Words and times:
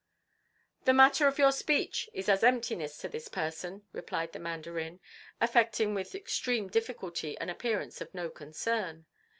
"The 0.85 0.95
matter 0.95 1.27
of 1.27 1.37
your 1.37 1.51
speech 1.51 2.09
is 2.11 2.27
as 2.27 2.43
emptiness 2.43 2.97
to 3.01 3.07
this 3.07 3.27
person," 3.27 3.83
replied 3.91 4.31
the 4.31 4.39
Mandarin, 4.39 4.99
affecting 5.39 5.93
with 5.93 6.15
extreme 6.15 6.69
difficulty 6.69 7.37
an 7.37 7.51
appearance 7.51 8.01
of 8.01 8.11
no 8.11 8.31
concern. 8.31 9.05